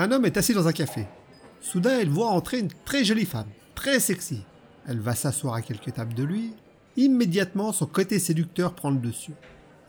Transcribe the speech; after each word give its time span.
Un 0.00 0.12
homme 0.12 0.24
est 0.24 0.38
assis 0.38 0.54
dans 0.54 0.66
un 0.66 0.72
café. 0.72 1.04
Soudain, 1.60 1.98
elle 2.00 2.08
voit 2.08 2.30
entrer 2.30 2.58
une 2.58 2.70
très 2.86 3.04
jolie 3.04 3.26
femme, 3.26 3.50
très 3.74 4.00
sexy. 4.00 4.40
Elle 4.88 4.98
va 4.98 5.14
s'asseoir 5.14 5.52
à 5.52 5.60
quelques 5.60 5.92
tables 5.92 6.14
de 6.14 6.22
lui. 6.22 6.54
Immédiatement, 6.96 7.70
son 7.70 7.84
côté 7.84 8.18
séducteur 8.18 8.72
prend 8.72 8.90
le 8.90 8.96
dessus. 8.96 9.34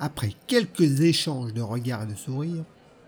Après 0.02 0.34
quelques 0.48 1.00
échanges 1.00 1.54
de 1.54 1.62
regards 1.62 2.04
et 2.04 2.08
de 2.08 2.16
sourires, 2.16 2.66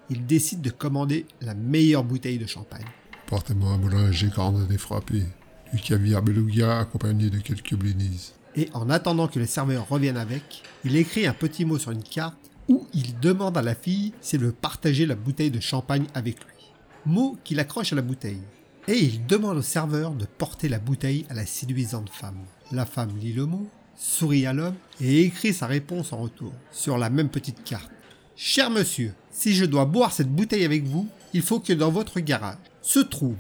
il 0.10 0.26
décide 0.26 0.62
de 0.62 0.70
commander 0.70 1.26
la 1.42 1.56
meilleure 1.56 2.06
bouteille 2.06 2.38
de 2.38 2.46
champagne. 2.46 2.86
Portez-moi 3.28 3.72
un 3.72 3.80
boulanger 3.80 4.30
corne 4.34 4.66
défrappé, 4.66 5.24
du 5.74 5.82
caviar 5.82 6.22
beluga 6.22 6.80
accompagné 6.80 7.30
de 7.30 7.40
quelques 7.40 7.76
blinis. 7.76 8.32
Et 8.56 8.70
en 8.72 8.90
attendant 8.90 9.28
que 9.28 9.40
les 9.40 9.46
serveurs 9.46 9.90
reviennent 9.90 10.16
avec, 10.16 10.64
il 10.86 10.96
écrit 10.96 11.28
un 11.28 11.34
petit 11.34 11.66
mot 11.66 11.78
sur 11.78 11.92
une 11.92 12.02
carte 12.02 12.38
où 12.70 12.88
il 12.94 13.20
demande 13.20 13.58
à 13.58 13.62
la 13.62 13.76
fille 13.76 14.14
si 14.22 14.38
elle 14.38 14.44
veut 14.44 14.54
partager 14.54 15.06
la 15.06 15.16
bouteille 15.16 15.52
de 15.52 15.60
champagne 15.60 16.06
avec 16.14 16.40
lui. 16.46 16.63
Mot 17.06 17.38
qu'il 17.44 17.60
accroche 17.60 17.94
à 17.94 17.96
la 17.96 18.02
bouteille. 18.02 18.42
Et 18.88 18.98
il 18.98 19.26
demande 19.26 19.58
au 19.58 19.62
serveur 19.62 20.12
de 20.12 20.26
porter 20.26 20.70
la 20.70 20.80
bouteille 20.80 21.26
à 21.30 21.34
la 21.34 21.46
séduisante 21.46 22.10
femme. 22.10 22.40
La 22.72 22.86
femme 22.86 23.18
lit 23.18 23.34
le 23.34 23.46
mot, 23.46 23.68
sourit 23.96 24.46
à 24.46 24.54
l'homme 24.54 24.76
et 25.00 25.22
écrit 25.22 25.54
sa 25.54 25.68
réponse 25.68 26.14
en 26.14 26.18
retour, 26.18 26.54
sur 26.72 26.98
la 26.98 27.10
même 27.10 27.30
petite 27.30 27.64
carte. 27.64 27.92
Cher 28.36 28.70
monsieur, 28.70 29.14
si 29.32 29.54
je 29.54 29.66
dois 29.66 29.86
boire 29.86 30.12
cette 30.12 30.34
bouteille 30.34 30.66
avec 30.66 30.84
vous, 30.86 31.08
il 31.34 31.42
faut 31.42 31.60
que 31.60 31.74
dans 31.74 31.92
votre 31.92 32.20
garage 32.20 32.58
se 32.82 33.00
trouve 33.00 33.38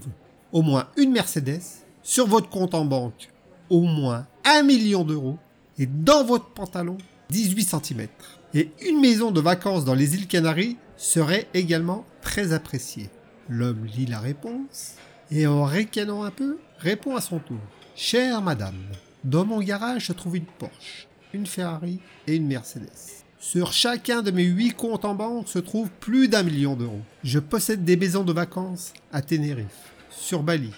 au 0.51 0.61
moins 0.61 0.87
une 0.97 1.11
Mercedes, 1.11 1.61
sur 2.03 2.27
votre 2.27 2.49
compte 2.49 2.75
en 2.75 2.85
banque 2.85 3.29
au 3.69 3.81
moins 3.81 4.27
un 4.45 4.61
million 4.61 5.03
d'euros 5.03 5.39
et 5.79 5.85
dans 5.85 6.23
votre 6.23 6.49
pantalon 6.49 6.97
18 7.29 7.63
cm. 7.63 8.07
Et 8.53 8.69
une 8.85 9.01
maison 9.01 9.31
de 9.31 9.41
vacances 9.41 9.85
dans 9.85 9.95
les 9.95 10.15
îles 10.15 10.27
Canaries 10.27 10.77
serait 10.95 11.47
également 11.53 12.05
très 12.21 12.53
appréciée. 12.53 13.09
L'homme 13.49 13.85
lit 13.85 14.05
la 14.05 14.19
réponse 14.19 14.95
et 15.31 15.47
en 15.47 15.65
ricanant 15.65 16.23
un 16.23 16.31
peu, 16.31 16.57
répond 16.77 17.15
à 17.15 17.21
son 17.21 17.39
tour. 17.39 17.59
Chère 17.95 18.41
madame, 18.41 18.81
dans 19.23 19.45
mon 19.45 19.59
garage 19.59 20.07
se 20.07 20.13
trouve 20.13 20.37
une 20.37 20.45
Porsche, 20.45 21.07
une 21.33 21.45
Ferrari 21.45 21.99
et 22.27 22.35
une 22.35 22.47
Mercedes. 22.47 23.23
Sur 23.39 23.73
chacun 23.73 24.21
de 24.21 24.31
mes 24.31 24.45
huit 24.45 24.71
comptes 24.71 25.03
en 25.03 25.15
banque 25.15 25.49
se 25.49 25.59
trouve 25.59 25.89
plus 25.99 26.29
d'un 26.29 26.43
million 26.43 26.75
d'euros. 26.75 27.01
Je 27.23 27.39
possède 27.39 27.83
des 27.83 27.97
maisons 27.97 28.23
de 28.23 28.31
vacances 28.31 28.93
à 29.11 29.21
Tenerife, 29.21 29.91
sur 30.09 30.43
Bali, 30.43 30.71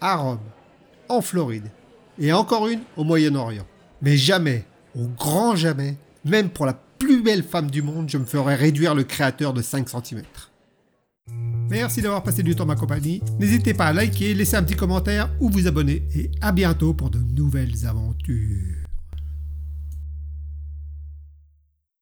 à 0.00 0.16
Rome, 0.16 0.40
en 1.08 1.20
Floride 1.20 1.70
et 2.18 2.32
encore 2.32 2.68
une 2.68 2.80
au 2.96 3.04
Moyen-Orient. 3.04 3.66
Mais 4.00 4.16
jamais, 4.16 4.64
au 4.96 5.06
grand 5.06 5.54
jamais, 5.56 5.96
même 6.24 6.48
pour 6.48 6.64
la 6.64 6.74
plus 6.98 7.22
belle 7.22 7.42
femme 7.42 7.70
du 7.70 7.82
monde, 7.82 8.08
je 8.08 8.18
me 8.18 8.24
ferai 8.24 8.54
réduire 8.54 8.94
le 8.94 9.04
créateur 9.04 9.52
de 9.52 9.60
5 9.60 9.88
cm. 9.88 10.22
Merci 11.72 12.02
d'avoir 12.02 12.22
passé 12.22 12.42
du 12.42 12.54
temps 12.54 12.66
ma 12.66 12.76
compagnie. 12.76 13.22
N'hésitez 13.40 13.72
pas 13.72 13.86
à 13.86 13.92
liker, 13.94 14.34
laisser 14.34 14.56
un 14.56 14.62
petit 14.62 14.76
commentaire 14.76 15.30
ou 15.40 15.48
vous 15.48 15.66
abonner. 15.66 16.02
Et 16.14 16.30
à 16.42 16.52
bientôt 16.52 16.92
pour 16.92 17.08
de 17.08 17.18
nouvelles 17.18 17.86
aventures. 17.86 18.81